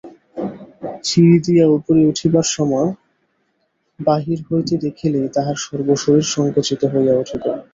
সিঁড়ি 1.03 1.37
দিয়া 1.45 1.65
উপরে 1.77 2.01
উঠিবার 2.05 2.47
সময় 2.51 2.89
বাহির 3.99 4.39
হইতে 4.47 4.73
দেখিলেই 4.85 5.27
তাহার 5.35 5.57
সর্বশরীর 5.65 6.27
সংকুচিত 6.35 6.81
হইয়া 6.93 7.13
উঠিত। 7.21 7.43